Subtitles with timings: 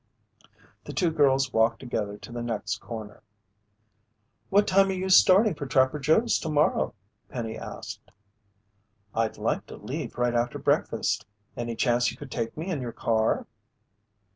[0.85, 3.21] The two girls walked together to the next corner.
[4.49, 6.95] "What time are you starting for Trapper Joe's tomorrow?"
[7.29, 8.09] Penny asked.
[9.13, 11.27] "I'd like to leave right after breakfast.
[11.55, 13.45] Any chance you could take me in your car?"